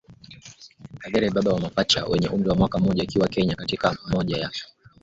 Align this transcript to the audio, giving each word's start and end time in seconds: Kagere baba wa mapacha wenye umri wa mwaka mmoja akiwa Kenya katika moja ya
Kagere 1.01 1.25
baba 1.35 1.49
wa 1.55 1.61
mapacha 1.65 1.99
wenye 2.11 2.27
umri 2.29 2.49
wa 2.49 2.55
mwaka 2.59 2.79
mmoja 2.79 3.03
akiwa 3.03 3.27
Kenya 3.27 3.55
katika 3.55 3.97
moja 4.11 4.37
ya 4.37 4.49